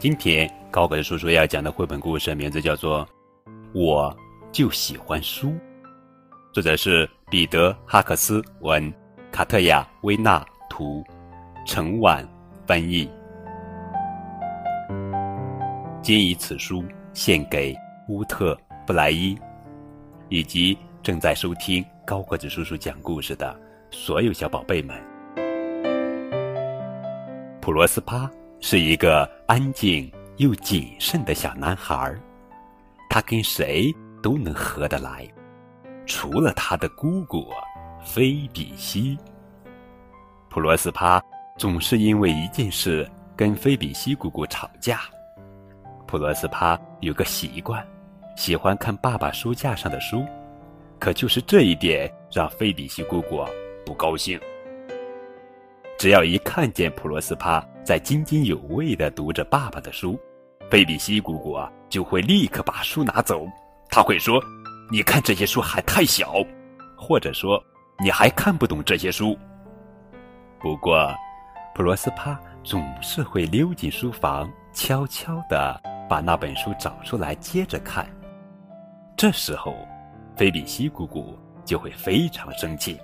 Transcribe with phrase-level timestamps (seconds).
[0.00, 3.06] 今天高个子叔叔要讲的绘本故事名字叫做
[3.74, 4.16] 《我
[4.50, 5.48] 就喜欢书》，
[6.54, 8.90] 作者是彼得·哈克斯文，
[9.30, 11.04] 卡特亚·威纳图，
[11.66, 12.26] 陈婉
[12.66, 13.10] 翻译。
[16.00, 16.82] 今以此书
[17.12, 17.76] 献给
[18.08, 18.54] 乌特·
[18.86, 19.36] 布莱伊，
[20.30, 23.54] 以及正在收听高个子叔叔讲故事的
[23.90, 24.98] 所有小宝贝们。
[27.60, 28.30] 普罗斯帕。
[28.60, 32.14] 是一个安静又谨慎的小男孩，
[33.08, 35.26] 他跟谁都能合得来，
[36.06, 37.46] 除了他的姑姑
[38.04, 39.18] 菲比西。
[40.50, 41.22] 普罗斯帕
[41.56, 45.00] 总是因为一件事跟菲比西姑姑吵架。
[46.06, 47.86] 普罗斯帕有个习惯，
[48.36, 50.26] 喜欢看爸爸书架上的书，
[50.98, 53.42] 可就是这一点让菲比西姑姑
[53.86, 54.38] 不高兴。
[55.98, 60.18] 只要一看见普罗斯帕在津津有味地读着爸爸的书，
[60.70, 63.46] 菲比西姑姑啊就会立刻把书拿走。
[63.88, 64.40] 他会说
[64.92, 66.34] ：“你看这些书还太小，
[66.96, 67.62] 或者说
[67.98, 69.36] 你还看不懂这些书。”
[70.60, 71.12] 不过，
[71.74, 78.06] 普罗斯帕总是会溜进书房，悄悄地把那本书找出来接着看。
[79.16, 79.74] 这时候，
[80.36, 83.00] 菲比西姑姑就会非常生气。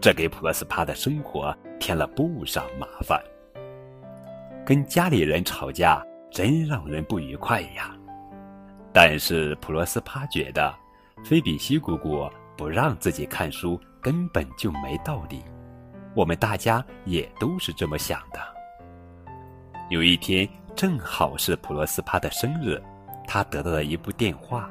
[0.00, 3.22] 这给普罗斯帕的生活添了不少麻烦。
[4.68, 7.96] 跟家里人吵架真让人不愉快呀。
[8.92, 10.74] 但是普罗斯帕觉得，
[11.24, 15.42] 菲比西姑姑不让自己看书根本就没道理。
[16.14, 18.38] 我们大家也都是这么想的。
[19.88, 22.78] 有一天正好是普罗斯帕的生日，
[23.26, 24.70] 他得到了一部电话。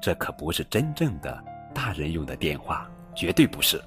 [0.00, 1.42] 这可不是真正的
[1.74, 3.82] 大人用的电话，绝对不是。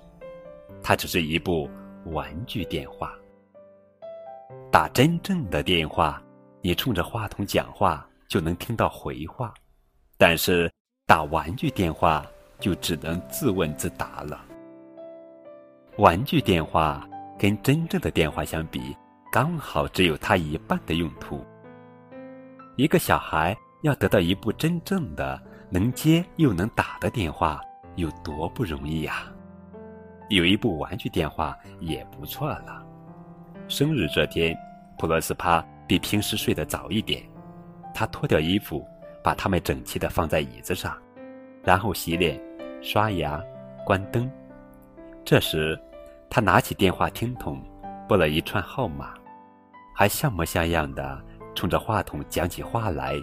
[0.84, 1.70] 它只是一部
[2.08, 3.14] 玩具电话。
[4.76, 6.22] 打真正的电话，
[6.62, 9.48] 你冲着话筒讲话就能听到回话；
[10.18, 10.70] 但是
[11.08, 12.26] 打玩具电话
[12.60, 14.44] 就只能自问自答了。
[15.98, 17.08] 玩具电话
[17.40, 18.94] 跟真正的电话相比，
[19.32, 21.42] 刚好只有它一半的用途。
[22.76, 27.62] 一个小孩要得到一部真正的能接又能打的电话，
[27.96, 29.32] 有多不容易呀！
[30.28, 32.86] 有一部玩具电话也不错了。
[33.68, 34.56] 生日这天，
[34.96, 37.24] 普罗斯帕比平时睡得早一点。
[37.96, 38.86] 他脱掉衣服，
[39.24, 40.96] 把它们整齐地放在椅子上，
[41.64, 42.40] 然后洗脸、
[42.82, 43.42] 刷牙、
[43.84, 44.30] 关灯。
[45.24, 45.80] 这时，
[46.30, 47.60] 他拿起电话听筒，
[48.08, 49.16] 拨了一串号码，
[49.96, 51.20] 还像模像样的
[51.56, 53.16] 冲着话筒讲起话来。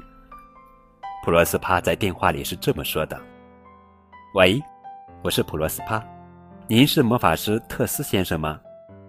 [1.24, 3.20] 普罗斯帕在电话里是这么说的
[4.34, 4.60] ：“喂，
[5.22, 6.02] 我是普罗斯帕。”
[6.66, 8.58] 您是魔法师特斯先生吗？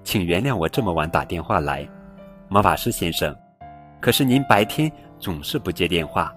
[0.04, 1.88] 请原谅我这么晚打电话来，
[2.50, 3.36] 魔法师先生。
[4.02, 6.34] 可是您白天总是不接电话，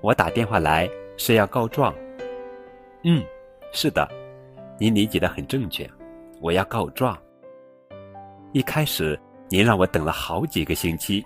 [0.00, 1.94] 我打电话来是要告状。
[3.04, 3.22] 嗯，
[3.72, 4.08] 是的，
[4.78, 5.88] 您理解的很正确，
[6.40, 7.16] 我要告状。
[8.52, 9.18] 一开始
[9.48, 11.24] 您让我等了好几个星期，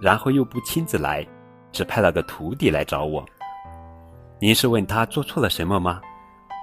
[0.00, 1.26] 然后又不亲自来，
[1.72, 3.24] 只派了个徒弟来找我。
[4.38, 6.00] 您是问他做错了什么吗？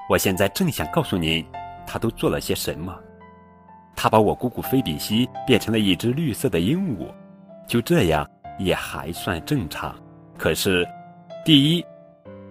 [0.09, 1.45] 我现在正想告诉您。
[1.91, 2.95] 他都做了些什么？
[3.95, 7.07] 他把我姑姑菲比西变成了一只绿色的鹦鹉，
[7.67, 8.27] 就这样
[8.57, 9.95] 也还算正常。
[10.37, 10.87] 可是，
[11.43, 11.85] 第一，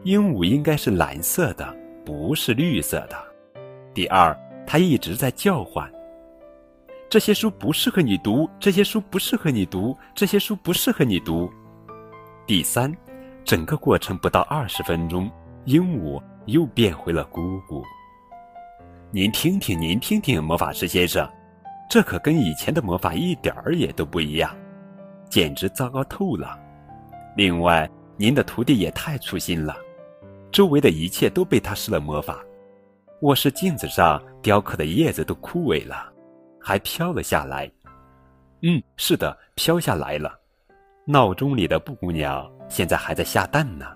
[0.04, 3.16] 鹦鹉应该是蓝色的，不是绿色的；
[3.94, 5.90] 第二，它一直在叫唤。
[7.08, 11.50] 这些书不适合你读，这些书不适合你读，这些书不适合你读。
[12.46, 12.94] 第三，
[13.44, 15.30] 整个过程不到二十分钟，
[15.64, 17.82] 鹦鹉又变回了姑姑。
[19.10, 21.26] 您听听，您听听，魔法师先生，
[21.88, 24.54] 这可跟以前的魔法一点儿也都不一样，
[25.30, 26.58] 简直糟糕透了。
[27.34, 27.88] 另外，
[28.18, 29.74] 您的徒弟也太粗心了，
[30.52, 32.44] 周围的一切都被他施了魔法。
[33.22, 36.12] 卧室镜子上雕刻的叶子都枯萎了，
[36.60, 37.70] 还飘了下来。
[38.60, 40.38] 嗯，是的，飘下来了。
[41.06, 43.86] 闹钟里的布谷鸟现在还在下蛋呢，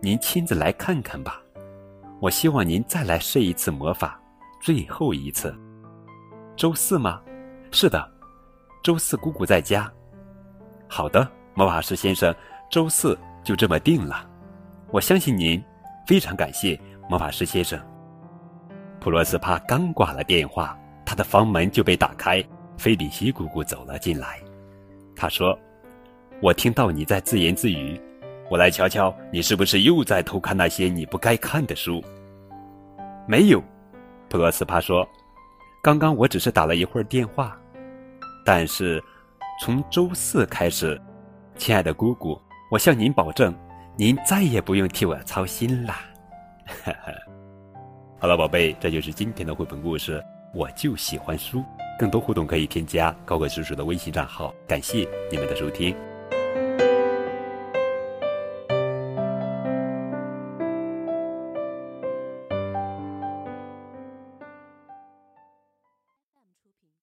[0.00, 1.42] 您亲自来看看吧。
[2.20, 4.16] 我希望您再来试一次魔法。
[4.60, 5.56] 最后一次，
[6.54, 7.18] 周四吗？
[7.72, 8.06] 是的，
[8.82, 9.90] 周四姑姑在家。
[10.86, 12.34] 好的，魔法师先生，
[12.70, 14.28] 周四就这么定了。
[14.90, 15.62] 我相信您，
[16.06, 16.78] 非常感谢
[17.08, 17.80] 魔法师先生。
[19.00, 22.44] 普罗斯帕刚挂了电话，他的房门就被打开，
[22.76, 24.38] 菲比西姑姑走了进来。
[25.16, 25.58] 他说
[26.42, 27.98] ：“我听到你在自言自语，
[28.50, 32.04] 我来瞧瞧，你是不是又在偷看那些你不该看的书？”
[33.26, 33.62] 没有。
[34.30, 35.06] 普罗斯帕说
[35.82, 37.60] ：“刚刚我只是打了一会儿电话，
[38.44, 39.02] 但是
[39.60, 40.98] 从周四开始，
[41.56, 42.40] 亲爱的姑姑，
[42.70, 43.52] 我向您保证，
[43.96, 46.00] 您再也不用替我操心啦。
[48.20, 50.22] 好了，宝贝，这就是今天的绘本故事。
[50.54, 51.64] 我就喜欢书。
[51.98, 54.54] 更多互动可以添加高个叔叔的微信账号。
[54.66, 55.94] 感谢你们的收听。